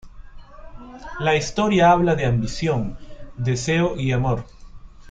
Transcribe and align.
La 1.19 1.35
historia 1.35 1.91
habla 1.91 2.15
de 2.15 2.25
ambición, 2.25 2.97
deseo 3.37 3.95
y 3.95 4.11
amor. 4.13 4.45